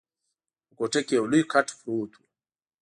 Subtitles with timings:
[0.65, 2.25] په کوټه کي یو لوی کټ پروت وو.